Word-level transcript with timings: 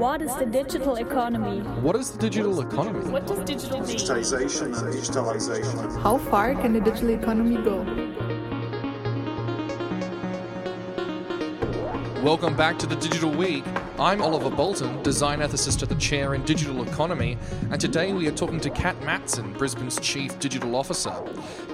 What 0.00 0.22
is 0.22 0.34
the 0.36 0.46
digital 0.46 0.96
economy? 0.96 1.60
What 1.82 1.94
is 1.94 2.10
the 2.10 2.16
digital 2.16 2.62
economy? 2.62 3.10
What 3.10 3.26
does 3.26 3.40
digital 3.40 3.80
mean? 3.80 3.98
digitization 3.98 4.64
and 4.64 4.94
digitalization. 4.94 6.00
How 6.00 6.16
far 6.16 6.54
can 6.54 6.72
the 6.72 6.80
digital 6.80 7.10
economy 7.10 7.56
go? 7.56 7.84
Welcome 12.22 12.56
back 12.56 12.78
to 12.78 12.86
the 12.86 12.96
Digital 12.96 13.30
Week. 13.30 13.62
I'm 13.98 14.22
Oliver 14.22 14.48
Bolton, 14.48 15.02
design 15.02 15.40
ethicist 15.40 15.82
at 15.82 15.90
the 15.90 15.94
Chair 15.96 16.34
in 16.34 16.44
Digital 16.46 16.82
Economy, 16.82 17.36
and 17.70 17.78
today 17.78 18.14
we 18.14 18.26
are 18.26 18.32
talking 18.32 18.58
to 18.60 18.70
Cat 18.70 18.98
Matson, 19.04 19.52
Brisbane's 19.52 20.00
Chief 20.00 20.38
Digital 20.38 20.76
Officer. 20.76 21.14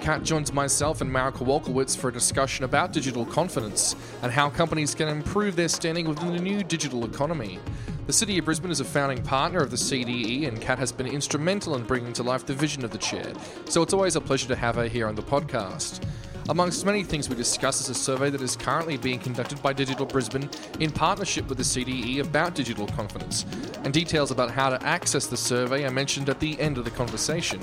Cat 0.00 0.24
joins 0.24 0.52
myself 0.52 1.00
and 1.00 1.12
Marek 1.12 1.36
Kowalkiewicz 1.36 1.96
for 1.96 2.08
a 2.08 2.12
discussion 2.12 2.64
about 2.64 2.92
digital 2.92 3.24
confidence 3.24 3.94
and 4.22 4.32
how 4.32 4.50
companies 4.50 4.96
can 4.96 5.06
improve 5.06 5.54
their 5.54 5.68
standing 5.68 6.08
within 6.08 6.32
the 6.32 6.42
new 6.42 6.64
digital 6.64 7.04
economy. 7.04 7.60
The 8.06 8.12
City 8.12 8.38
of 8.38 8.44
Brisbane 8.44 8.70
is 8.70 8.78
a 8.78 8.84
founding 8.84 9.20
partner 9.20 9.58
of 9.58 9.72
the 9.72 9.76
CDE, 9.76 10.46
and 10.46 10.60
Cat 10.60 10.78
has 10.78 10.92
been 10.92 11.08
instrumental 11.08 11.74
in 11.74 11.82
bringing 11.82 12.12
to 12.12 12.22
life 12.22 12.46
the 12.46 12.54
vision 12.54 12.84
of 12.84 12.92
the 12.92 12.98
chair, 12.98 13.32
so 13.64 13.82
it's 13.82 13.92
always 13.92 14.14
a 14.14 14.20
pleasure 14.20 14.46
to 14.46 14.54
have 14.54 14.76
her 14.76 14.86
here 14.86 15.08
on 15.08 15.16
the 15.16 15.22
podcast. 15.24 16.04
Amongst 16.48 16.86
many 16.86 17.02
things 17.02 17.28
we 17.28 17.34
discuss 17.34 17.80
is 17.80 17.88
a 17.88 17.94
survey 17.94 18.30
that 18.30 18.40
is 18.40 18.54
currently 18.54 18.96
being 18.96 19.18
conducted 19.18 19.60
by 19.60 19.72
Digital 19.72 20.06
Brisbane 20.06 20.48
in 20.78 20.92
partnership 20.92 21.48
with 21.48 21.58
the 21.58 21.64
CDE 21.64 22.20
about 22.20 22.54
digital 22.54 22.86
confidence, 22.86 23.44
and 23.82 23.92
details 23.92 24.30
about 24.30 24.52
how 24.52 24.70
to 24.70 24.80
access 24.86 25.26
the 25.26 25.36
survey 25.36 25.84
are 25.84 25.90
mentioned 25.90 26.28
at 26.28 26.38
the 26.38 26.60
end 26.60 26.78
of 26.78 26.84
the 26.84 26.92
conversation. 26.92 27.60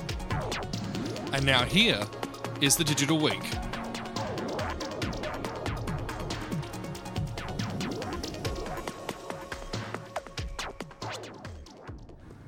And 1.31 1.45
now 1.45 1.63
here 1.63 2.01
is 2.59 2.75
the 2.75 2.84
Digital 2.84 3.17
Week. 3.17 3.43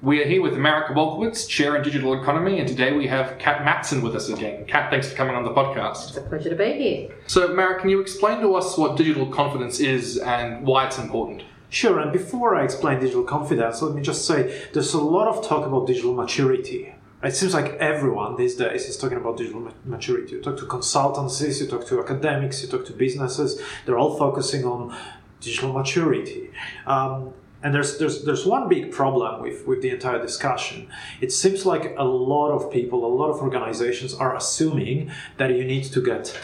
We 0.06 0.22
are 0.22 0.28
here 0.28 0.44
with 0.44 0.56
Marek 0.56 0.89
Kowalkiewicz, 0.89 1.50
Chair 1.50 1.75
in 1.78 1.81
Digital 1.81 2.14
Economy, 2.22 2.59
and 2.59 2.67
today 2.67 2.94
we 2.94 3.08
have 3.08 3.39
Cat 3.39 3.66
Matson 3.66 4.03
with 4.03 4.16
us 4.16 4.30
again. 4.30 4.64
Cat, 4.67 4.92
thanks 4.92 5.09
for 5.09 5.16
coming 5.16 5.34
on 5.34 5.44
the 5.44 5.50
podcast. 5.50 6.09
It's 6.09 6.17
a 6.17 6.22
pleasure 6.22 6.52
to 6.52 6.56
be 6.56 6.73
here. 6.73 7.16
So, 7.25 7.48
Marika, 7.56 7.80
can 7.80 7.89
you 7.89 8.02
explain 8.02 8.39
to 8.42 8.53
us 8.53 8.78
what 8.78 8.98
digital 8.98 9.26
confidence 9.26 9.80
is 9.80 10.20
and 10.20 10.64
why 10.64 10.86
it's 10.86 11.00
important? 11.00 11.42
Sure, 11.72 12.00
and 12.00 12.14
before 12.14 12.56
I 12.56 12.64
explain 12.64 13.00
digital 13.00 13.23
confidence, 13.23 13.81
let 13.81 13.95
me 13.95 14.03
just 14.03 14.28
say 14.28 14.67
there's 14.73 14.94
a 14.94 15.02
lot 15.02 15.28
of 15.28 15.44
talk 15.44 15.66
about 15.66 15.88
digital 15.88 16.14
maturity. 16.14 16.94
It 17.23 17.36
seems 17.36 17.56
like 17.56 17.73
everyone 17.80 18.36
these 18.36 18.56
days 18.56 18.88
is 18.88 18.98
talking 18.98 19.17
about 19.17 19.38
digital 19.38 19.72
maturity. 19.86 20.33
You 20.33 20.42
talk 20.44 20.58
to 20.58 20.66
consultancies, 20.66 21.59
you 21.59 21.66
talk 21.66 21.88
to 21.88 22.00
academics, 22.00 22.61
you 22.61 22.70
talk 22.70 22.86
to 22.86 22.94
businesses, 22.94 23.59
they're 23.88 23.98
all 23.98 24.20
focusing 24.20 24.66
on 24.66 24.95
digital 25.39 25.73
maturity. 25.73 26.52
Um, 26.86 27.33
and 27.66 27.73
there's, 27.73 27.97
there's, 27.97 28.23
there's 28.25 28.45
one 28.45 28.69
big 28.69 28.91
problem 28.91 29.41
with, 29.41 29.66
with 29.66 29.81
the 29.81 29.89
entire 29.89 30.21
discussion. 30.21 30.88
It 31.19 31.31
seems 31.31 31.66
like 31.66 31.95
a 31.97 32.03
lot 32.03 32.52
of 32.52 32.71
people, 32.71 33.03
a 33.03 33.13
lot 33.21 33.31
of 33.31 33.41
organizations 33.41 34.13
are 34.13 34.35
assuming 34.35 35.09
that 35.38 35.49
you 35.49 35.63
need 35.66 35.86
to 35.86 35.99
get 35.99 36.39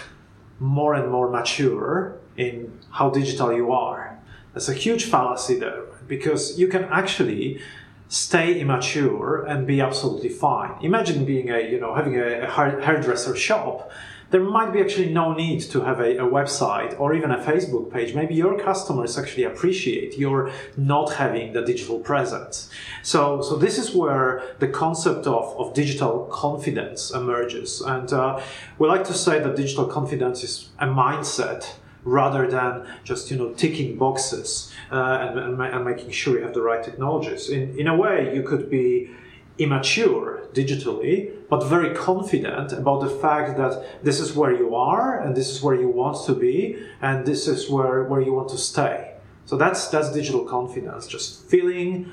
more 0.59 0.95
and 0.95 1.11
more 1.11 1.30
mature 1.30 2.17
in 2.38 2.75
how 2.89 3.11
digital 3.11 3.53
you 3.53 3.72
are. 3.72 4.17
That's 4.55 4.67
a 4.67 4.73
huge 4.73 5.05
fallacy 5.05 5.59
there 5.59 5.83
because 6.08 6.58
you 6.59 6.67
can 6.67 6.86
actually 6.86 7.61
stay 8.09 8.59
immature 8.59 9.45
and 9.45 9.67
be 9.67 9.80
absolutely 9.80 10.30
fine. 10.30 10.73
Imagine 10.81 11.23
being 11.23 11.52
a, 11.52 11.59
you 11.72 11.80
know, 11.80 11.94
having 11.94 12.16
a, 12.17 12.39
a 12.42 12.47
hairdresser 12.47 13.36
shop. 13.36 13.92
There 14.32 14.42
might 14.42 14.72
be 14.72 14.80
actually 14.80 15.10
no 15.10 15.34
need 15.34 15.60
to 15.74 15.82
have 15.82 16.00
a, 16.00 16.18
a 16.18 16.24
website 16.24 16.98
or 17.00 17.14
even 17.14 17.32
a 17.32 17.38
Facebook 17.38 17.92
page. 17.92 18.16
Maybe 18.16 18.34
your 18.34 18.58
customers 18.58 19.18
actually 19.18 19.44
appreciate 19.44 20.18
your 20.18 20.52
not 20.78 21.14
having 21.14 21.52
the 21.52 21.62
digital 21.62 22.00
presence. 22.00 22.70
So, 23.04 23.42
so 23.42 23.58
this 23.58 23.78
is 23.78 23.94
where 23.94 24.56
the 24.60 24.70
concept 24.70 25.28
of, 25.28 25.56
of 25.60 25.73
digital 25.73 26.30
confidence 26.32 27.12
emerges. 27.12 27.82
And 27.82 28.11
uh, 28.14 28.42
we 28.80 28.88
like 28.88 29.04
to 29.05 29.14
say 29.14 29.39
that 29.39 29.55
digital 29.55 29.86
confidence 29.86 30.44
is 30.44 30.70
a 30.80 30.88
mindset 30.88 31.73
rather 32.04 32.50
than 32.50 32.88
just 33.04 33.30
you 33.30 33.38
know 33.38 33.54
ticking 33.54 33.98
boxes 33.98 34.72
uh, 34.92 35.20
and, 35.22 35.39
and, 35.39 35.61
and 35.61 35.86
making 35.86 36.10
sure 36.10 36.38
you 36.38 36.44
have 36.44 36.54
the 36.54 36.61
right 36.61 36.84
technologies. 36.84 37.50
In, 37.50 37.78
in 37.78 37.88
a 37.88 37.95
way, 37.95 38.34
you 38.36 38.44
could 38.44 38.70
be 38.70 39.11
immature 39.58 40.48
digitally, 40.54 41.32
but 41.50 41.64
very 41.64 41.94
confident 41.95 42.73
about 42.73 43.02
the 43.02 43.10
fact 43.10 43.58
that 43.58 44.04
this 44.04 44.20
is 44.20 44.34
where 44.34 44.56
you 44.56 44.76
are 44.76 45.20
and 45.20 45.36
this 45.36 45.50
is 45.50 45.62
where 45.62 45.76
you 45.76 45.88
want 45.88 46.26
to 46.26 46.34
be 46.34 46.78
and 47.02 47.26
this 47.26 47.48
is 47.48 47.70
where, 47.70 48.04
where 48.04 48.22
you 48.22 48.34
want 48.34 48.50
to 48.50 48.58
stay. 48.58 49.14
So 49.45 49.58
that's 49.58 49.88
that's 49.90 50.11
digital 50.11 50.45
confidence, 50.45 51.08
just 51.08 51.44
feeling 51.45 52.10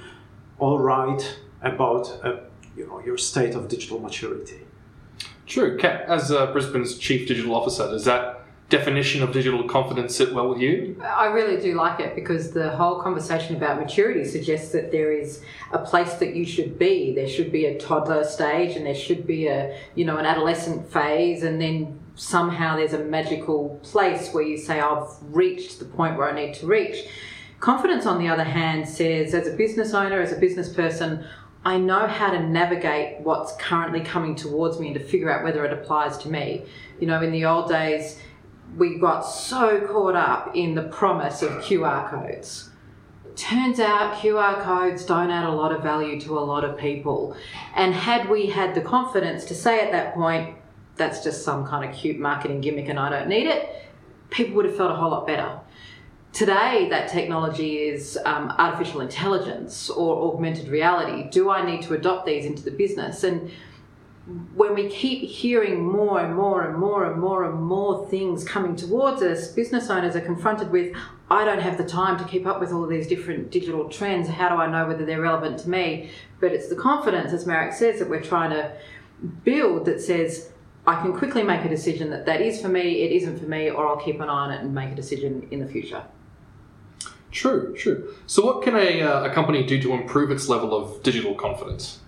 all 0.58 0.78
right 0.78 1.38
about 1.62 2.20
uh, 2.24 2.40
you 2.76 2.86
know 2.86 3.00
your 3.04 3.18
state 3.18 3.54
of 3.54 3.68
digital 3.68 4.00
maturity. 4.00 4.60
True. 5.46 5.78
As 5.78 6.30
uh, 6.30 6.52
Brisbane's 6.52 6.98
Chief 6.98 7.26
Digital 7.26 7.54
Officer, 7.54 7.88
does 7.88 8.04
that 8.04 8.37
definition 8.68 9.22
of 9.22 9.32
digital 9.32 9.64
confidence 9.64 10.14
sit 10.14 10.34
well 10.34 10.48
with 10.48 10.60
you? 10.60 11.00
I 11.02 11.26
really 11.26 11.60
do 11.60 11.74
like 11.74 12.00
it 12.00 12.14
because 12.14 12.50
the 12.50 12.70
whole 12.76 13.00
conversation 13.00 13.56
about 13.56 13.80
maturity 13.80 14.24
suggests 14.26 14.72
that 14.72 14.92
there 14.92 15.10
is 15.12 15.42
a 15.72 15.78
place 15.78 16.14
that 16.14 16.34
you 16.34 16.44
should 16.44 16.78
be. 16.78 17.14
There 17.14 17.28
should 17.28 17.50
be 17.50 17.64
a 17.64 17.78
toddler 17.78 18.24
stage 18.24 18.76
and 18.76 18.84
there 18.84 18.94
should 18.94 19.26
be 19.26 19.46
a, 19.46 19.78
you 19.94 20.04
know, 20.04 20.18
an 20.18 20.26
adolescent 20.26 20.92
phase 20.92 21.42
and 21.42 21.60
then 21.60 21.98
somehow 22.14 22.76
there's 22.76 22.92
a 22.92 23.04
magical 23.04 23.80
place 23.82 24.32
where 24.32 24.42
you 24.42 24.58
say, 24.58 24.80
I've 24.80 25.08
reached 25.22 25.78
the 25.78 25.86
point 25.86 26.18
where 26.18 26.28
I 26.28 26.34
need 26.34 26.54
to 26.56 26.66
reach. 26.66 27.06
Confidence, 27.60 28.06
on 28.06 28.18
the 28.18 28.28
other 28.28 28.44
hand, 28.44 28.86
says 28.86 29.34
as 29.34 29.46
a 29.46 29.56
business 29.56 29.94
owner, 29.94 30.20
as 30.20 30.32
a 30.32 30.38
business 30.38 30.72
person, 30.72 31.24
I 31.64 31.76
know 31.76 32.06
how 32.06 32.30
to 32.30 32.40
navigate 32.40 33.20
what's 33.20 33.56
currently 33.56 34.00
coming 34.00 34.36
towards 34.36 34.78
me 34.78 34.88
and 34.88 34.94
to 34.94 35.04
figure 35.04 35.30
out 35.30 35.42
whether 35.42 35.64
it 35.64 35.72
applies 35.72 36.18
to 36.18 36.28
me. 36.28 36.64
You 37.00 37.06
know, 37.06 37.20
in 37.20 37.32
the 37.32 37.46
old 37.46 37.68
days, 37.68 38.20
we 38.76 38.98
got 38.98 39.22
so 39.22 39.80
caught 39.86 40.14
up 40.14 40.54
in 40.54 40.74
the 40.74 40.82
promise 40.82 41.42
of 41.42 41.50
QR 41.62 42.08
codes. 42.10 42.70
Turns 43.36 43.78
out 43.78 44.14
QR 44.14 44.60
codes 44.62 45.04
don't 45.04 45.30
add 45.30 45.44
a 45.44 45.52
lot 45.52 45.70
of 45.72 45.82
value 45.82 46.20
to 46.22 46.38
a 46.38 46.40
lot 46.40 46.64
of 46.64 46.76
people. 46.76 47.36
And 47.76 47.94
had 47.94 48.28
we 48.28 48.46
had 48.46 48.74
the 48.74 48.80
confidence 48.80 49.44
to 49.46 49.54
say 49.54 49.80
at 49.80 49.92
that 49.92 50.14
point, 50.14 50.56
that's 50.96 51.22
just 51.22 51.44
some 51.44 51.64
kind 51.66 51.88
of 51.88 51.94
cute 51.94 52.18
marketing 52.18 52.60
gimmick 52.60 52.88
and 52.88 52.98
I 52.98 53.10
don't 53.10 53.28
need 53.28 53.46
it, 53.46 53.68
people 54.30 54.56
would 54.56 54.64
have 54.64 54.76
felt 54.76 54.90
a 54.90 54.94
whole 54.94 55.10
lot 55.10 55.26
better. 55.26 55.60
Today, 56.32 56.88
that 56.90 57.08
technology 57.08 57.78
is 57.78 58.18
um, 58.24 58.52
artificial 58.58 59.00
intelligence 59.00 59.88
or 59.88 60.32
augmented 60.32 60.68
reality. 60.68 61.30
Do 61.30 61.50
I 61.50 61.64
need 61.64 61.82
to 61.82 61.94
adopt 61.94 62.26
these 62.26 62.44
into 62.44 62.62
the 62.62 62.70
business? 62.70 63.24
And 63.24 63.50
when 64.54 64.74
we 64.74 64.88
keep 64.88 65.22
hearing 65.22 65.82
more 65.82 66.20
and 66.20 66.34
more 66.34 66.68
and 66.68 66.76
more 66.76 67.10
and 67.10 67.18
more 67.18 67.44
and 67.44 67.62
more 67.62 68.06
things 68.08 68.44
coming 68.44 68.76
towards 68.76 69.22
us, 69.22 69.48
business 69.48 69.88
owners 69.88 70.14
are 70.16 70.20
confronted 70.20 70.70
with, 70.70 70.94
I 71.30 71.46
don't 71.46 71.60
have 71.60 71.78
the 71.78 71.84
time 71.84 72.18
to 72.18 72.24
keep 72.24 72.46
up 72.46 72.60
with 72.60 72.70
all 72.70 72.84
of 72.84 72.90
these 72.90 73.06
different 73.06 73.50
digital 73.50 73.88
trends. 73.88 74.28
How 74.28 74.50
do 74.50 74.56
I 74.56 74.66
know 74.66 74.86
whether 74.86 75.06
they're 75.06 75.20
relevant 75.20 75.60
to 75.60 75.70
me? 75.70 76.10
But 76.40 76.52
it's 76.52 76.68
the 76.68 76.76
confidence, 76.76 77.32
as 77.32 77.46
Marek 77.46 77.72
says, 77.72 78.00
that 78.00 78.10
we're 78.10 78.22
trying 78.22 78.50
to 78.50 78.72
build 79.44 79.86
that 79.86 80.00
says, 80.00 80.50
I 80.86 81.00
can 81.00 81.16
quickly 81.16 81.42
make 81.42 81.64
a 81.64 81.68
decision 81.68 82.10
that 82.10 82.26
that 82.26 82.42
is 82.42 82.60
for 82.60 82.68
me, 82.68 83.02
it 83.02 83.12
isn't 83.12 83.38
for 83.38 83.46
me, 83.46 83.70
or 83.70 83.88
I'll 83.88 83.96
keep 83.96 84.20
an 84.20 84.28
eye 84.28 84.32
on 84.32 84.50
it 84.50 84.60
and 84.60 84.74
make 84.74 84.90
a 84.90 84.94
decision 84.94 85.48
in 85.50 85.60
the 85.60 85.66
future. 85.66 86.02
True, 87.30 87.74
true. 87.76 88.14
So, 88.26 88.44
what 88.44 88.62
can 88.62 88.74
a, 88.74 89.02
uh, 89.02 89.24
a 89.24 89.34
company 89.34 89.66
do 89.66 89.80
to 89.82 89.92
improve 89.92 90.30
its 90.30 90.48
level 90.48 90.74
of 90.74 91.02
digital 91.02 91.34
confidence? 91.34 92.00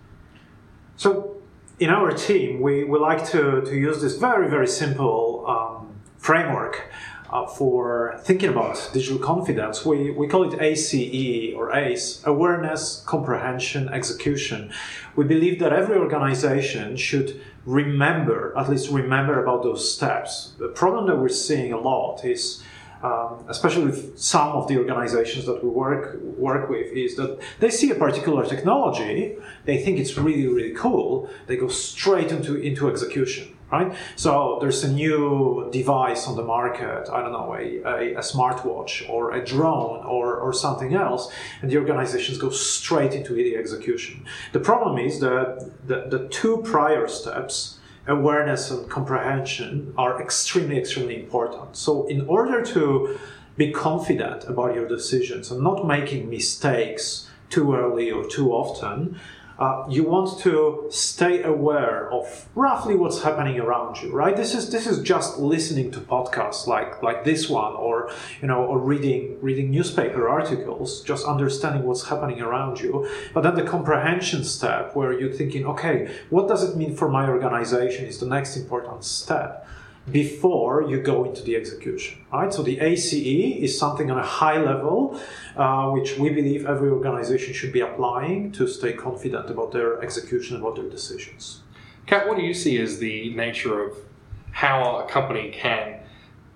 So, 0.96 1.39
in 1.80 1.88
our 1.88 2.12
team, 2.12 2.60
we, 2.60 2.84
we 2.84 2.98
like 2.98 3.24
to, 3.30 3.62
to 3.62 3.74
use 3.74 4.02
this 4.02 4.16
very, 4.16 4.48
very 4.50 4.68
simple 4.68 5.44
um, 5.48 5.88
framework 6.18 6.90
uh, 7.30 7.46
for 7.46 8.20
thinking 8.22 8.50
about 8.50 8.90
digital 8.92 9.18
confidence. 9.18 9.84
We, 9.86 10.10
we 10.10 10.28
call 10.28 10.52
it 10.52 10.60
ACE 10.60 11.54
or 11.54 11.74
ACE 11.74 12.22
awareness, 12.26 13.02
comprehension, 13.06 13.88
execution. 13.88 14.70
We 15.16 15.24
believe 15.24 15.58
that 15.60 15.72
every 15.72 15.96
organization 15.96 16.96
should 16.96 17.40
remember, 17.64 18.52
at 18.58 18.68
least 18.68 18.90
remember 18.90 19.42
about 19.42 19.62
those 19.62 19.90
steps. 19.90 20.52
The 20.58 20.68
problem 20.68 21.06
that 21.06 21.16
we're 21.16 21.30
seeing 21.30 21.72
a 21.72 21.80
lot 21.80 22.26
is 22.26 22.62
um, 23.02 23.44
especially 23.48 23.84
with 23.84 24.18
some 24.18 24.48
of 24.48 24.68
the 24.68 24.76
organizations 24.78 25.46
that 25.46 25.62
we 25.64 25.68
work 25.68 26.20
work 26.20 26.68
with, 26.68 26.92
is 26.92 27.16
that 27.16 27.38
they 27.58 27.70
see 27.70 27.90
a 27.90 27.94
particular 27.94 28.44
technology, 28.44 29.36
they 29.64 29.82
think 29.82 29.98
it's 29.98 30.16
really 30.16 30.46
really 30.46 30.74
cool, 30.74 31.28
they 31.46 31.56
go 31.56 31.68
straight 31.68 32.30
into 32.30 32.56
into 32.56 32.88
execution, 32.88 33.56
right? 33.72 33.94
So 34.16 34.58
there's 34.60 34.84
a 34.84 34.92
new 34.92 35.68
device 35.72 36.26
on 36.26 36.36
the 36.36 36.44
market, 36.44 37.08
I 37.10 37.20
don't 37.22 37.32
know, 37.32 37.54
a, 37.54 37.82
a, 37.84 38.14
a 38.16 38.20
smartwatch 38.20 39.08
or 39.08 39.32
a 39.32 39.44
drone 39.44 40.04
or 40.04 40.36
or 40.36 40.52
something 40.52 40.94
else, 40.94 41.32
and 41.62 41.70
the 41.70 41.78
organizations 41.78 42.38
go 42.38 42.50
straight 42.50 43.14
into 43.14 43.34
the 43.34 43.56
execution. 43.56 44.24
The 44.52 44.60
problem 44.60 44.98
is 44.98 45.20
that 45.20 45.70
the, 45.86 46.06
the 46.08 46.28
two 46.28 46.62
prior 46.62 47.08
steps 47.08 47.79
awareness 48.06 48.70
and 48.70 48.88
comprehension 48.88 49.94
are 49.96 50.20
extremely, 50.22 50.78
extremely 50.78 51.20
important. 51.20 51.76
So, 51.76 52.06
in 52.06 52.26
order 52.26 52.62
to 52.62 53.18
be 53.56 53.70
confident 53.72 54.44
about 54.44 54.74
your 54.74 54.88
decisions 54.88 55.50
and 55.50 55.62
not 55.62 55.86
making 55.86 56.30
mistakes 56.30 57.28
too 57.50 57.74
early 57.74 58.10
or 58.10 58.24
too 58.24 58.52
often. 58.52 59.20
Uh, 59.60 59.84
you 59.90 60.02
want 60.02 60.40
to 60.40 60.86
stay 60.88 61.42
aware 61.42 62.10
of 62.10 62.48
roughly 62.54 62.94
what's 62.94 63.22
happening 63.22 63.60
around 63.60 64.00
you, 64.00 64.10
right? 64.10 64.34
This 64.34 64.54
is 64.54 64.70
this 64.70 64.86
is 64.86 65.02
just 65.02 65.38
listening 65.38 65.90
to 65.90 66.00
podcasts 66.00 66.66
like 66.66 67.02
like 67.02 67.24
this 67.24 67.46
one, 67.46 67.74
or 67.74 68.10
you 68.40 68.48
know, 68.48 68.64
or 68.64 68.78
reading 68.78 69.36
reading 69.42 69.70
newspaper 69.70 70.30
articles, 70.30 71.02
just 71.02 71.26
understanding 71.26 71.82
what's 71.82 72.08
happening 72.08 72.40
around 72.40 72.80
you. 72.80 73.06
But 73.34 73.42
then 73.42 73.54
the 73.54 73.62
comprehension 73.62 74.44
step, 74.44 74.96
where 74.96 75.12
you're 75.12 75.32
thinking, 75.32 75.66
okay, 75.66 76.10
what 76.30 76.48
does 76.48 76.62
it 76.66 76.74
mean 76.74 76.96
for 76.96 77.10
my 77.10 77.28
organization, 77.28 78.06
is 78.06 78.18
the 78.18 78.26
next 78.26 78.56
important 78.56 79.04
step 79.04 79.66
before 80.10 80.82
you 80.82 81.00
go 81.00 81.24
into 81.24 81.42
the 81.42 81.56
execution, 81.56 82.24
right? 82.32 82.52
So 82.52 82.62
the 82.62 82.80
ACE 82.80 83.12
is 83.12 83.78
something 83.78 84.10
on 84.10 84.18
a 84.18 84.24
high 84.24 84.60
level, 84.60 85.20
uh, 85.56 85.90
which 85.90 86.18
we 86.18 86.30
believe 86.30 86.66
every 86.66 86.90
organization 86.90 87.52
should 87.52 87.72
be 87.72 87.80
applying 87.80 88.52
to 88.52 88.66
stay 88.66 88.92
confident 88.92 89.50
about 89.50 89.72
their 89.72 90.02
execution, 90.02 90.56
about 90.56 90.76
their 90.76 90.88
decisions. 90.88 91.60
Cat, 92.06 92.26
what 92.26 92.36
do 92.36 92.42
you 92.42 92.54
see 92.54 92.80
as 92.80 92.98
the 92.98 93.32
nature 93.34 93.82
of 93.84 93.96
how 94.52 94.96
a 94.96 95.08
company 95.08 95.50
can 95.50 96.00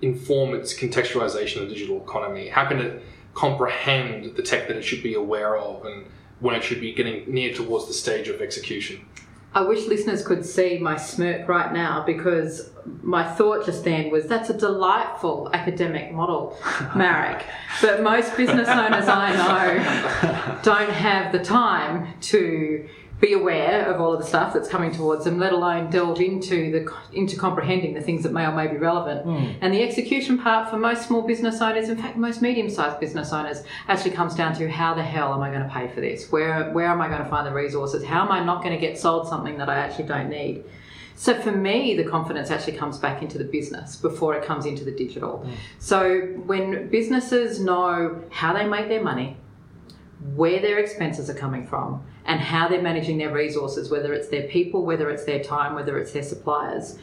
inform 0.02 0.54
its 0.54 0.74
contextualization 0.74 1.62
of 1.62 1.68
the 1.68 1.74
digital 1.74 2.02
economy? 2.02 2.48
How 2.48 2.66
can 2.66 2.78
it 2.78 3.02
comprehend 3.34 4.36
the 4.36 4.42
tech 4.42 4.68
that 4.68 4.76
it 4.76 4.82
should 4.82 5.02
be 5.02 5.14
aware 5.14 5.56
of 5.56 5.84
and 5.84 6.06
when 6.40 6.54
it 6.54 6.64
should 6.64 6.80
be 6.80 6.92
getting 6.92 7.32
near 7.32 7.54
towards 7.54 7.86
the 7.86 7.94
stage 7.94 8.28
of 8.28 8.40
execution? 8.40 9.06
I 9.54 9.62
wish 9.62 9.86
listeners 9.86 10.26
could 10.26 10.44
see 10.44 10.78
my 10.78 10.96
smirk 10.96 11.48
right 11.48 11.72
now 11.72 12.02
because 12.04 12.70
my 13.02 13.22
thought 13.22 13.64
just 13.64 13.84
then 13.84 14.10
was 14.10 14.26
that's 14.26 14.50
a 14.50 14.54
delightful 14.58 15.48
academic 15.52 16.12
model, 16.12 16.58
Marek. 16.96 17.44
but 17.80 18.02
most 18.02 18.36
business 18.36 18.68
owners 18.68 19.06
I 19.06 19.32
know 19.32 20.58
don't 20.62 20.90
have 20.90 21.30
the 21.30 21.38
time 21.38 22.18
to 22.22 22.88
be 23.24 23.32
aware 23.32 23.86
of 23.86 24.00
all 24.00 24.12
of 24.12 24.20
the 24.20 24.26
stuff 24.26 24.52
that's 24.52 24.68
coming 24.68 24.92
towards 24.92 25.24
them, 25.24 25.38
let 25.38 25.52
alone 25.52 25.88
delve 25.88 26.20
into 26.20 26.70
the 26.70 27.18
into 27.18 27.36
comprehending 27.36 27.94
the 27.94 28.00
things 28.00 28.22
that 28.22 28.32
may 28.32 28.44
or 28.44 28.52
may 28.52 28.66
be 28.66 28.76
relevant. 28.76 29.26
Mm. 29.26 29.56
And 29.62 29.72
the 29.72 29.82
execution 29.82 30.38
part 30.38 30.68
for 30.68 30.76
most 30.76 31.06
small 31.06 31.22
business 31.22 31.60
owners, 31.60 31.88
in 31.88 31.96
fact, 31.96 32.16
most 32.16 32.42
medium-sized 32.42 33.00
business 33.00 33.32
owners, 33.32 33.62
actually 33.88 34.10
comes 34.10 34.34
down 34.34 34.54
to 34.56 34.70
how 34.70 34.94
the 34.94 35.02
hell 35.02 35.32
am 35.32 35.42
I 35.42 35.50
going 35.50 35.62
to 35.62 35.68
pay 35.68 35.88
for 35.88 36.00
this? 36.00 36.30
Where 36.30 36.70
where 36.72 36.88
am 36.88 37.00
I 37.00 37.08
going 37.08 37.22
to 37.22 37.28
find 37.28 37.46
the 37.46 37.52
resources? 37.52 38.04
How 38.04 38.22
am 38.24 38.32
I 38.32 38.44
not 38.44 38.62
going 38.62 38.74
to 38.74 38.80
get 38.80 38.98
sold 38.98 39.26
something 39.26 39.56
that 39.58 39.68
I 39.68 39.76
actually 39.76 40.06
don't 40.06 40.28
need? 40.28 40.64
So 41.16 41.40
for 41.40 41.52
me, 41.52 41.94
the 41.94 42.04
confidence 42.04 42.50
actually 42.50 42.76
comes 42.76 42.98
back 42.98 43.22
into 43.22 43.38
the 43.38 43.44
business 43.44 43.96
before 43.96 44.34
it 44.34 44.44
comes 44.44 44.66
into 44.66 44.84
the 44.84 44.90
digital. 44.90 45.46
Mm. 45.46 45.52
So 45.78 46.20
when 46.44 46.88
businesses 46.88 47.60
know 47.60 48.20
how 48.30 48.52
they 48.52 48.66
make 48.66 48.88
their 48.88 49.02
money, 49.02 49.36
where 50.34 50.60
their 50.60 50.78
expenses 50.78 51.30
are 51.30 51.34
coming 51.34 51.66
from, 51.66 52.04
and 52.24 52.40
how 52.40 52.68
they're 52.68 52.82
managing 52.82 53.18
their 53.18 53.32
resources, 53.32 53.90
whether 53.90 54.12
it's 54.14 54.28
their 54.28 54.48
people, 54.48 54.84
whether 54.84 55.10
it's 55.10 55.24
their 55.24 55.42
time, 55.42 55.74
whether 55.74 55.98
it's 55.98 56.12
their 56.12 56.22
suppliers, 56.22 56.98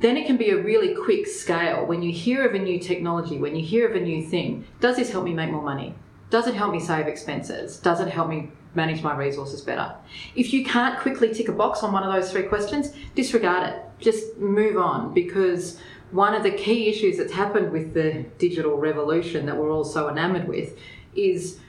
then 0.00 0.16
it 0.16 0.26
can 0.26 0.36
be 0.36 0.50
a 0.50 0.56
really 0.56 0.94
quick 0.94 1.26
scale. 1.26 1.86
When 1.86 2.02
you 2.02 2.12
hear 2.12 2.46
of 2.46 2.54
a 2.54 2.58
new 2.58 2.80
technology, 2.80 3.38
when 3.38 3.54
you 3.54 3.64
hear 3.64 3.88
of 3.88 3.94
a 3.94 4.00
new 4.00 4.26
thing, 4.26 4.66
does 4.80 4.96
this 4.96 5.10
help 5.10 5.24
me 5.24 5.32
make 5.32 5.50
more 5.50 5.62
money? 5.62 5.94
Does 6.30 6.48
it 6.48 6.54
help 6.54 6.72
me 6.72 6.80
save 6.80 7.06
expenses? 7.06 7.76
Does 7.76 8.00
it 8.00 8.08
help 8.08 8.28
me 8.28 8.50
manage 8.74 9.02
my 9.02 9.14
resources 9.14 9.60
better? 9.60 9.94
If 10.34 10.52
you 10.52 10.64
can't 10.64 10.98
quickly 10.98 11.32
tick 11.32 11.48
a 11.48 11.52
box 11.52 11.82
on 11.82 11.92
one 11.92 12.02
of 12.02 12.12
those 12.12 12.32
three 12.32 12.44
questions, 12.44 12.92
disregard 13.14 13.68
it. 13.68 13.82
Just 14.00 14.38
move 14.38 14.76
on 14.76 15.14
because 15.14 15.78
one 16.10 16.34
of 16.34 16.42
the 16.42 16.50
key 16.50 16.88
issues 16.88 17.18
that's 17.18 17.32
happened 17.32 17.70
with 17.70 17.94
the 17.94 18.24
digital 18.38 18.76
revolution 18.76 19.46
that 19.46 19.56
we're 19.56 19.70
all 19.70 19.84
so 19.84 20.08
enamored 20.08 20.48
with 20.48 20.76
is 21.14 21.60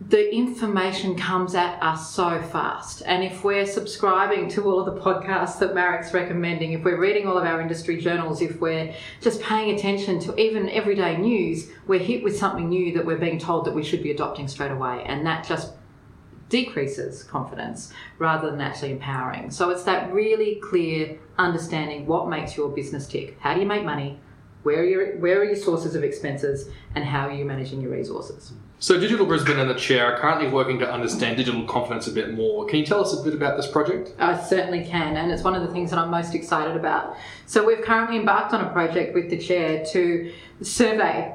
the 0.00 0.32
information 0.32 1.16
comes 1.16 1.56
at 1.56 1.82
us 1.82 2.14
so 2.14 2.40
fast. 2.40 3.02
And 3.04 3.24
if 3.24 3.42
we're 3.42 3.66
subscribing 3.66 4.48
to 4.50 4.64
all 4.64 4.78
of 4.78 4.94
the 4.94 5.00
podcasts 5.00 5.58
that 5.58 5.74
Marek's 5.74 6.14
recommending, 6.14 6.72
if 6.72 6.84
we're 6.84 7.00
reading 7.00 7.26
all 7.26 7.36
of 7.36 7.44
our 7.44 7.60
industry 7.60 8.00
journals, 8.00 8.40
if 8.40 8.60
we're 8.60 8.94
just 9.20 9.42
paying 9.42 9.74
attention 9.74 10.20
to 10.20 10.40
even 10.40 10.68
everyday 10.70 11.16
news, 11.16 11.68
we're 11.88 11.98
hit 11.98 12.22
with 12.22 12.38
something 12.38 12.68
new 12.68 12.94
that 12.94 13.04
we're 13.04 13.18
being 13.18 13.40
told 13.40 13.64
that 13.64 13.74
we 13.74 13.82
should 13.82 14.02
be 14.02 14.12
adopting 14.12 14.46
straight 14.46 14.70
away. 14.70 15.02
And 15.04 15.26
that 15.26 15.44
just 15.44 15.72
decreases 16.48 17.24
confidence 17.24 17.92
rather 18.18 18.50
than 18.50 18.60
actually 18.60 18.92
empowering. 18.92 19.50
So 19.50 19.70
it's 19.70 19.82
that 19.82 20.12
really 20.12 20.60
clear 20.62 21.18
understanding 21.38 22.06
what 22.06 22.28
makes 22.28 22.56
your 22.56 22.68
business 22.68 23.08
tick. 23.08 23.36
How 23.40 23.52
do 23.52 23.60
you 23.60 23.66
make 23.66 23.84
money? 23.84 24.20
Where 24.62 24.80
are 24.80 24.84
your 24.84 25.16
where 25.18 25.40
are 25.40 25.44
your 25.44 25.56
sources 25.56 25.94
of 25.94 26.02
expenses 26.02 26.68
and 26.94 27.04
how 27.04 27.28
are 27.28 27.32
you 27.32 27.44
managing 27.44 27.80
your 27.80 27.92
resources? 27.92 28.52
So, 28.80 29.00
Digital 29.00 29.26
Brisbane 29.26 29.58
and 29.58 29.68
the 29.68 29.74
chair 29.74 30.06
are 30.06 30.18
currently 30.20 30.48
working 30.48 30.78
to 30.78 30.88
understand 30.88 31.36
digital 31.36 31.64
confidence 31.64 32.06
a 32.06 32.12
bit 32.12 32.34
more. 32.34 32.64
Can 32.64 32.78
you 32.78 32.86
tell 32.86 33.00
us 33.00 33.12
a 33.18 33.24
bit 33.24 33.34
about 33.34 33.56
this 33.56 33.66
project? 33.66 34.12
I 34.20 34.40
certainly 34.40 34.84
can, 34.84 35.16
and 35.16 35.32
it's 35.32 35.42
one 35.42 35.56
of 35.56 35.62
the 35.62 35.72
things 35.72 35.90
that 35.90 35.98
I'm 35.98 36.10
most 36.10 36.32
excited 36.32 36.76
about. 36.76 37.16
So, 37.46 37.66
we've 37.66 37.82
currently 37.82 38.18
embarked 38.18 38.54
on 38.54 38.64
a 38.64 38.70
project 38.70 39.14
with 39.14 39.30
the 39.30 39.38
chair 39.38 39.84
to 39.86 40.32
survey 40.62 41.34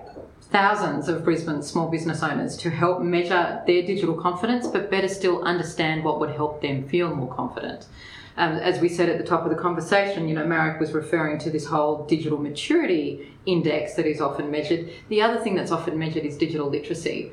thousands 0.53 1.09
of 1.09 1.25
Brisbane 1.25 1.61
small 1.61 1.89
business 1.89 2.23
owners 2.23 2.55
to 2.57 2.69
help 2.69 3.01
measure 3.01 3.61
their 3.67 3.81
digital 3.81 4.13
confidence, 4.13 4.67
but 4.67 4.89
better 4.89 5.09
still 5.09 5.43
understand 5.43 6.03
what 6.05 6.21
would 6.21 6.29
help 6.29 6.61
them 6.61 6.87
feel 6.87 7.13
more 7.13 7.33
confident. 7.33 7.87
Um, 8.35 8.53
as 8.53 8.80
we 8.80 8.89
said 8.89 9.09
at 9.09 9.19
the 9.19 9.24
top 9.24 9.44
of 9.44 9.51
the 9.51 9.62
conversation, 9.62 10.27
you 10.27 10.33
know, 10.33 10.45
Marek 10.45 10.80
was 10.80 10.91
referring 10.91 11.38
to 11.39 11.51
this 11.51 11.65
whole 11.65 12.06
digital 12.06 12.39
maturity 12.39 13.31
index 13.45 13.94
that 13.94 14.07
is 14.07 14.21
often 14.21 14.50
measured. 14.50 14.89
The 15.09 15.21
other 15.21 15.39
thing 15.39 15.56
that's 15.56 15.71
often 15.71 16.00
measured 16.00 16.25
is 16.25 16.38
digital 16.38 16.69
literacy. 16.69 17.31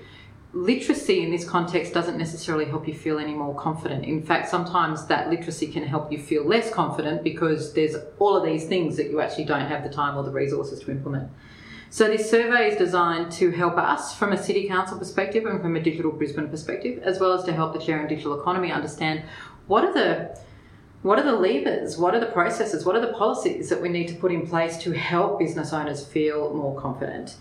Literacy 0.52 1.22
in 1.22 1.30
this 1.30 1.48
context 1.48 1.94
doesn't 1.94 2.18
necessarily 2.18 2.64
help 2.64 2.86
you 2.86 2.92
feel 2.92 3.18
any 3.18 3.32
more 3.32 3.54
confident. 3.54 4.04
In 4.04 4.22
fact, 4.22 4.48
sometimes 4.48 5.06
that 5.06 5.30
literacy 5.30 5.68
can 5.68 5.84
help 5.84 6.10
you 6.12 6.18
feel 6.18 6.44
less 6.44 6.70
confident 6.70 7.22
because 7.22 7.72
there's 7.72 7.94
all 8.18 8.36
of 8.36 8.44
these 8.44 8.66
things 8.66 8.96
that 8.96 9.10
you 9.10 9.20
actually 9.20 9.44
don't 9.44 9.68
have 9.68 9.84
the 9.84 9.88
time 9.88 10.18
or 10.18 10.24
the 10.24 10.30
resources 10.30 10.80
to 10.80 10.90
implement. 10.90 11.30
So 11.88 12.06
this 12.06 12.30
survey 12.30 12.68
is 12.68 12.78
designed 12.78 13.32
to 13.32 13.50
help 13.50 13.76
us 13.76 14.14
from 14.14 14.32
a 14.32 14.40
city 14.40 14.68
council 14.68 14.98
perspective 14.98 15.46
and 15.46 15.60
from 15.60 15.76
a 15.76 15.82
digital 15.82 16.12
Brisbane 16.12 16.48
perspective, 16.48 17.02
as 17.02 17.18
well 17.18 17.32
as 17.32 17.44
to 17.44 17.52
help 17.52 17.72
the 17.72 17.80
chair 17.80 18.00
in 18.00 18.06
digital 18.06 18.38
economy 18.38 18.70
understand 18.70 19.22
what 19.66 19.84
are 19.84 19.92
the 19.92 20.38
what 21.02 21.18
are 21.18 21.24
the 21.24 21.32
levers? 21.32 21.96
What 21.96 22.14
are 22.14 22.20
the 22.20 22.26
processes? 22.26 22.84
What 22.84 22.94
are 22.94 23.00
the 23.00 23.12
policies 23.14 23.70
that 23.70 23.80
we 23.80 23.88
need 23.88 24.08
to 24.08 24.14
put 24.14 24.32
in 24.32 24.46
place 24.46 24.76
to 24.78 24.92
help 24.92 25.38
business 25.38 25.72
owners 25.72 26.04
feel 26.04 26.52
more 26.54 26.78
confident? 26.78 27.36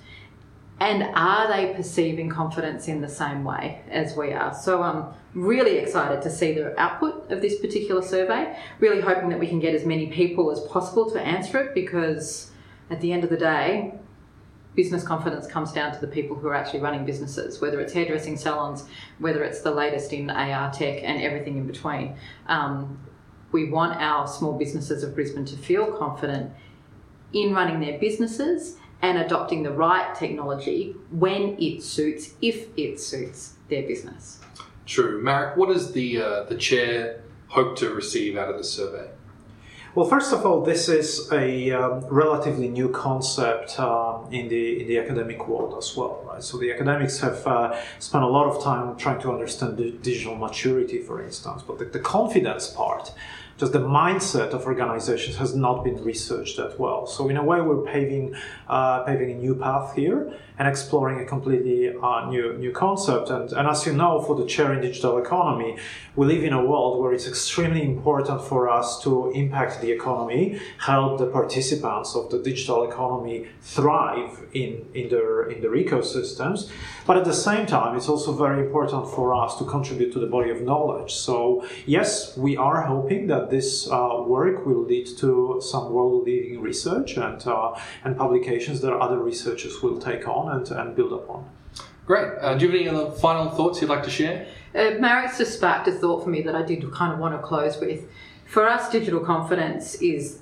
And 0.80 1.04
are 1.14 1.48
they 1.48 1.74
perceiving 1.74 2.30
confidence 2.30 2.88
in 2.88 3.02
the 3.02 3.10
same 3.10 3.44
way 3.44 3.82
as 3.90 4.16
we 4.16 4.31
are? 4.31 4.54
So 4.54 4.81
I'm 4.81 5.07
really 5.33 5.78
excited 5.78 6.22
to 6.22 6.30
see 6.30 6.54
the 6.54 6.80
output 6.80 7.30
of 7.31 7.42
this 7.42 7.60
particular 7.60 8.02
survey. 8.02 8.57
Really 8.80 9.02
hoping 9.02 9.28
that 9.30 9.40
we 9.40 9.48
can 9.48 9.60
get 9.60 9.76
as 9.76 9.86
many 9.86 10.07
people 10.07 10.52
as 10.52 10.62
possible 10.62 11.12
to 11.12 11.19
answer 11.19 11.60
it 11.60 11.76
because 11.76 12.52
at 12.90 13.02
the 13.02 13.12
end 13.12 13.26
of 13.26 13.30
the 13.30 13.38
day, 13.38 13.94
business 14.74 15.04
confidence 15.04 15.45
comes 15.48 15.74
down 15.74 15.92
to 15.92 16.00
the 16.00 16.07
people 16.07 16.38
who 16.38 16.48
are 16.48 16.56
actually 16.56 16.80
running 16.80 17.04
businesses, 17.04 17.60
whether 17.60 17.81
it's 17.81 17.92
hairdressing 17.92 18.38
salons, 18.38 18.86
whether 19.18 19.44
it's 19.44 19.60
the 19.60 19.72
latest 19.72 20.14
in 20.14 20.30
AR 20.30 20.72
tech 20.72 21.04
and 21.04 21.22
everything 21.22 21.57
in 21.57 21.68
between. 21.68 22.16
Um, 22.48 22.98
we 23.52 23.70
want 23.70 24.00
our 24.00 24.28
small 24.28 24.58
businesses 24.58 25.04
of 25.04 25.16
Brisbane 25.16 25.46
to 25.46 25.58
feel 25.58 25.92
confident 25.98 26.52
in 27.34 27.54
running 27.54 27.80
their 27.80 28.00
businesses 28.00 28.78
and 29.02 29.18
adopting 29.18 29.64
the 29.64 29.72
right 29.72 30.14
technology 30.16 30.96
when 31.12 31.56
it 31.60 31.82
suits, 31.82 32.34
if 32.42 32.68
it 32.78 33.00
suits 33.00 33.54
their 33.70 33.84
business. 33.84 34.40
True. 34.86 35.22
Marek, 35.22 35.56
what 35.56 35.70
does 35.70 35.94
the, 35.94 36.22
uh, 36.22 36.44
the 36.44 36.56
chair 36.56 37.22
hope 37.48 37.78
to 37.78 37.94
receive 37.94 38.38
out 38.38 38.50
of 38.50 38.58
the 38.58 38.64
survey? 38.64 39.10
Well, 39.96 40.08
first 40.08 40.31
of 40.34 40.46
all, 40.46 40.62
this 40.62 40.88
is 40.88 41.31
a 41.31 41.72
um, 41.72 42.06
relatively 42.06 42.68
new 42.68 42.90
concept 42.90 43.80
um, 43.80 44.28
in 44.31 44.48
the 44.48 44.81
in 44.81 44.88
the 44.88 45.00
academic 45.00 45.48
world 45.48 45.76
as 45.80 45.98
well, 45.98 46.24
right? 46.28 46.44
So 46.44 46.60
the 46.60 46.72
academics 46.72 47.19
have 47.19 47.46
uh, 47.48 47.76
spent 47.98 48.24
a 48.24 48.28
lot 48.28 48.46
of 48.46 48.64
time 48.64 48.98
trying 48.98 49.19
to 49.22 49.31
understand 49.31 49.78
the 49.78 49.90
digital 49.92 50.36
maturity, 50.36 51.00
for 51.00 51.24
instance, 51.24 51.64
but 51.64 51.80
the, 51.80 51.86
the 51.86 52.00
confidence 52.00 52.68
part 52.68 53.12
just 53.59 53.73
the 53.73 53.80
mindset 53.80 54.51
of 54.51 54.66
organizations 54.66 55.35
has 55.35 55.54
not 55.54 55.83
been 55.83 56.01
researched 56.04 56.57
that 56.57 56.80
well. 56.80 57.06
So 57.06 57.28
in 57.28 57.35
a 57.35 57.44
way, 57.44 57.59
we're 57.61 57.83
paving 57.83 58.35
uh, 58.69 59.04
paving 59.04 59.31
a 59.31 59.35
new 59.35 59.54
path 59.54 59.95
here 59.95 60.31
and 60.57 60.68
exploring 60.68 61.19
a 61.19 61.25
completely 61.25 61.89
uh, 61.89 62.30
new 62.30 62.57
new 62.57 62.71
concept. 62.71 63.30
And, 63.30 63.51
and 63.51 63.68
as 63.68 63.85
you 63.85 63.94
know, 63.94 64.21
for 64.21 64.35
the 64.35 64.45
chair 64.45 64.73
in 64.73 64.81
digital 64.81 65.18
economy, 65.18 65.78
we 66.16 66.25
live 66.28 66.44
in 66.44 66.54
a 66.54 66.63
world 66.63 67.01
where 67.01 67.13
it's 67.13 67.28
extremely 67.28 67.83
important 67.83 68.42
for 68.42 68.69
us 68.69 69.01
to 69.04 69.31
impact 69.31 69.81
the 69.81 69.92
economy, 69.92 70.59
help 70.78 71.18
the 71.18 71.28
participants 71.28 72.16
of 72.16 72.30
the 72.30 72.39
digital 72.39 72.89
economy 72.89 73.47
thrive 73.61 74.45
in, 74.54 74.85
in 74.94 75.09
their 75.09 75.49
in 75.49 75.61
their 75.61 75.71
ecosystems. 75.71 76.69
But 77.06 77.18
at 77.18 77.25
the 77.25 77.33
same 77.33 77.66
time, 77.66 77.97
it's 77.97 78.07
also 78.07 78.31
very 78.33 78.66
important 78.66 79.09
for 79.09 79.33
us 79.33 79.57
to 79.57 79.66
contribute 79.66 80.13
to 80.13 80.19
the 80.19 80.28
body 80.28 80.49
of 80.49 80.61
knowledge. 80.61 81.13
So 81.13 81.66
yes, 81.85 82.37
we 82.37 82.56
are 82.56 82.83
hoping 82.83 83.28
that 83.28 83.49
this 83.50 83.90
uh, 83.90 84.24
work 84.26 84.66
will 84.66 84.84
lead 84.84 85.08
to 85.18 85.62
some 85.62 85.92
world-leading 85.92 86.62
research 86.62 87.18
and 87.18 87.46
uh, 87.48 87.80
and 88.04 88.18
publications 88.18 88.82
that 88.82 88.94
other 88.94 89.20
researchers 89.20 89.82
will 89.82 90.00
take 90.00 90.28
on 90.28 90.56
and, 90.56 90.70
and 90.72 90.96
build 90.96 91.14
upon. 91.14 91.50
Great. 92.06 92.32
Uh, 92.42 92.56
do 92.56 92.66
you 92.66 92.72
have 92.72 92.80
any 92.80 92.90
other 92.90 93.12
final 93.12 93.50
thoughts 93.50 93.82
you'd 93.82 93.90
like 93.90 94.04
to 94.04 94.10
share? 94.10 94.48
Uh, 94.74 94.92
Marek 95.00 95.32
just 95.38 95.54
sparked 95.54 95.88
a 95.88 95.92
thought 95.92 96.24
for 96.24 96.30
me 96.30 96.42
that 96.42 96.56
I 96.56 96.64
did 96.64 96.92
kind 96.92 97.14
of 97.14 97.20
want 97.20 97.40
to 97.40 97.48
close 97.48 97.80
with. 97.80 98.10
For 98.46 98.68
us, 98.68 98.90
digital 98.90 99.20
confidence 99.20 99.96
is 99.96 100.40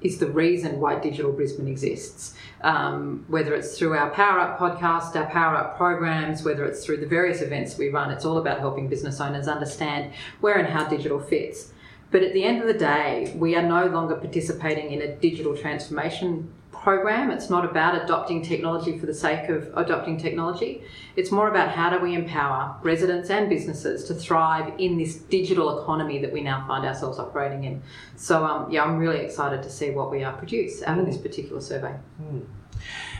is 0.00 0.18
the 0.18 0.30
reason 0.30 0.80
why 0.80 0.98
Digital 0.98 1.32
Brisbane 1.32 1.68
exists. 1.68 2.34
Um, 2.62 3.24
whether 3.28 3.54
it's 3.54 3.78
through 3.78 3.94
our 3.94 4.10
Power 4.10 4.40
Up 4.40 4.58
podcast, 4.58 5.14
our 5.14 5.28
Power 5.30 5.56
Up 5.56 5.76
programs, 5.76 6.42
whether 6.42 6.64
it's 6.64 6.84
through 6.84 6.98
the 6.98 7.06
various 7.06 7.42
events 7.42 7.76
we 7.76 7.88
run, 7.88 8.10
it's 8.10 8.24
all 8.24 8.38
about 8.38 8.60
helping 8.60 8.88
business 8.88 9.20
owners 9.20 9.46
understand 9.46 10.12
where 10.40 10.58
and 10.58 10.68
how 10.68 10.84
digital 10.88 11.20
fits. 11.20 11.72
But 12.10 12.22
at 12.22 12.32
the 12.32 12.44
end 12.44 12.60
of 12.60 12.66
the 12.66 12.74
day, 12.74 13.32
we 13.36 13.54
are 13.54 13.62
no 13.62 13.86
longer 13.86 14.16
participating 14.16 14.92
in 14.92 15.02
a 15.02 15.14
digital 15.16 15.56
transformation 15.56 16.52
program. 16.72 17.30
It's 17.30 17.50
not 17.50 17.64
about 17.64 18.02
adopting 18.02 18.42
technology 18.42 18.98
for 18.98 19.06
the 19.06 19.14
sake 19.14 19.48
of 19.48 19.70
adopting 19.76 20.16
technology. 20.16 20.82
It's 21.14 21.30
more 21.30 21.48
about 21.48 21.70
how 21.70 21.90
do 21.90 21.98
we 21.98 22.14
empower 22.14 22.76
residents 22.82 23.28
and 23.28 23.48
businesses 23.48 24.04
to 24.04 24.14
thrive 24.14 24.72
in 24.78 24.96
this 24.96 25.16
digital 25.16 25.82
economy 25.82 26.18
that 26.20 26.32
we 26.32 26.40
now 26.40 26.66
find 26.66 26.86
ourselves 26.86 27.18
operating 27.18 27.64
in. 27.64 27.82
So, 28.16 28.44
um, 28.44 28.70
yeah, 28.70 28.82
I'm 28.82 28.96
really 28.96 29.18
excited 29.18 29.62
to 29.62 29.70
see 29.70 29.90
what 29.90 30.10
we 30.10 30.24
uh, 30.24 30.32
produce 30.32 30.82
out 30.82 30.98
of 30.98 31.06
this 31.06 31.18
particular 31.18 31.60
survey. 31.60 31.94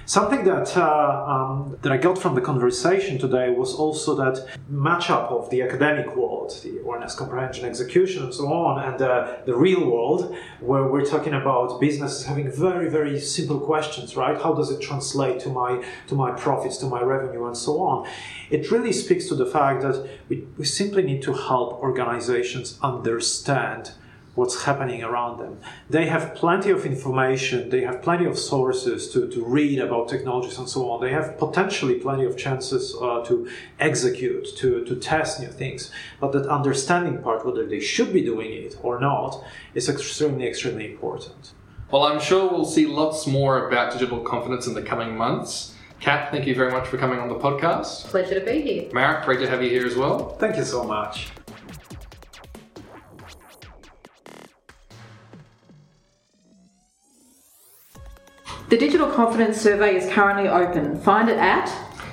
Something 0.07 0.45
that 0.45 0.77
uh, 0.77 1.25
um, 1.27 1.77
that 1.83 1.93
I 1.93 1.97
got 1.97 2.19
from 2.19 2.35
the 2.35 2.41
conversation 2.41 3.19
today 3.19 3.51
was 3.51 3.75
also 3.75 4.15
that 4.17 4.47
matchup 4.71 5.31
of 5.31 5.51
the 5.51 5.63
academic 5.63 6.17
world, 6.17 6.59
the 6.63 6.81
awareness, 6.81 7.15
comprehension, 7.15 7.65
execution, 7.65 8.25
and 8.25 8.35
so 8.35 8.53
on, 8.53 8.83
and 8.83 9.01
uh, 9.01 9.37
the 9.47 9.55
real 9.55 9.89
world, 9.89 10.35
where 10.61 10.85
we're 10.89 11.05
talking 11.05 11.35
about 11.35 11.81
businesses 11.81 12.25
having 12.25 12.51
very, 12.51 12.89
very 12.89 13.21
simple 13.21 13.61
questions, 13.61 14.17
right? 14.17 14.41
How 14.41 14.53
does 14.53 14.71
it 14.71 14.81
translate 14.81 15.39
to 15.41 15.49
my 15.49 15.85
to 16.09 16.15
my 16.15 16.33
profits, 16.33 16.77
to 16.79 16.87
my 16.87 17.03
revenue, 17.03 17.47
and 17.47 17.57
so 17.57 17.81
on? 17.81 18.09
It 18.51 18.71
really 18.71 18.93
speaks 18.93 19.27
to 19.29 19.35
the 19.37 19.47
fact 19.47 19.83
that 19.83 20.09
we, 20.29 20.47
we 20.59 20.65
simply 20.65 21.03
need 21.03 21.23
to 21.23 21.33
help 21.33 21.75
organizations 21.75 22.79
understand 22.83 23.93
what's 24.35 24.65
happening 24.65 25.03
around 25.03 25.39
them. 25.39 25.59
They 25.89 26.07
have 26.07 26.35
plenty 26.35 26.71
of 26.71 26.87
information, 26.87 27.69
they 27.69 27.83
have 27.83 28.01
plenty 28.03 28.27
of 28.27 28.39
sources 28.39 29.11
to, 29.13 29.29
to 29.29 29.45
read 29.45 29.81
about 29.81 30.09
technologies 30.09 30.59
and 30.59 30.69
so 30.69 30.91
on. 30.91 31.01
They 31.01 31.11
have 31.11 31.37
potentially 31.39 31.95
plenty 31.95 32.25
of 32.25 32.37
chances 32.37 32.95
uh, 33.01 33.25
to 33.25 33.49
execute, 33.81 34.57
to, 34.57 34.85
to 34.85 34.97
test 34.97 35.41
new 35.41 35.49
things. 35.49 35.91
But 36.21 36.33
that 36.33 36.47
understanding 36.47 37.23
part, 37.23 37.45
whether 37.45 37.67
they 37.67 37.81
should 37.81 38.13
be 38.13 38.23
doing 38.23 38.53
it 38.53 38.77
or 38.83 39.01
not, 39.01 39.45
is 39.75 39.89
extremely, 39.89 40.47
extremely 40.47 40.91
important. 40.91 41.53
Well, 41.91 42.05
I'm 42.05 42.21
sure 42.21 42.49
we'll 42.49 42.65
see 42.65 42.87
lots 42.87 43.27
more 43.27 43.67
about 43.67 43.93
digital 43.93 44.21
confidence 44.21 44.69
in 44.69 44.75
the 44.75 44.83
coming 44.83 45.17
months. 45.17 45.75
Cat, 45.99 46.31
thank 46.31 46.47
you 46.47 46.55
very 46.55 46.71
much 46.71 46.87
for 46.89 46.97
coming 46.97 47.19
on 47.19 47.29
the 47.29 47.35
podcast. 47.35 48.05
Pleasure 48.05 48.39
to 48.39 48.47
be 48.47 48.61
here. 48.63 48.89
Marek, 48.93 49.25
great 49.25 49.41
to 49.41 49.49
have 49.49 49.63
you 49.63 49.69
here 49.69 49.87
as 49.87 49.97
well. 49.97 50.31
Thank 50.37 50.57
you 50.57 50.65
so 50.65 50.85
much. 50.85 51.29
The 58.71 58.79
Digital 58.79 59.11
Confidence 59.11 59.61
Survey 59.61 59.97
is 59.97 60.09
currently 60.13 60.49
open. 60.49 60.97
Find 61.01 61.29
it 61.29 61.39
at 61.39 61.69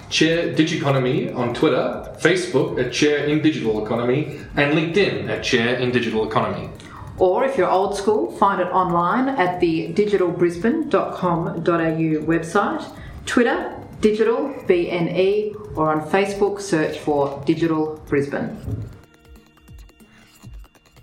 Chair 0.09 0.55
Digiconomy 0.55 1.31
on 1.35 1.53
Twitter, 1.53 2.11
Facebook 2.17 2.83
at 2.83 2.91
Chair 2.91 3.25
in 3.25 3.43
Digital 3.43 3.85
Economy, 3.85 4.39
and 4.55 4.73
LinkedIn 4.73 5.29
at 5.29 5.43
Chair 5.43 5.75
in 5.75 5.91
Digital 5.91 6.27
Economy. 6.27 6.71
Or 7.19 7.45
if 7.45 7.59
you're 7.59 7.69
old 7.69 7.95
school, 7.95 8.31
find 8.37 8.59
it 8.59 8.69
online 8.69 9.29
at 9.29 9.59
the 9.59 9.93
digitalbrisbane.com.au 9.93 12.25
website, 12.25 12.91
Twitter, 13.27 13.75
Digital 14.01 14.51
BNE, 14.67 15.77
or 15.77 15.91
on 15.91 16.09
Facebook, 16.09 16.59
search 16.59 16.97
for 16.97 17.39
Digital 17.45 18.01
Brisbane. 18.07 18.57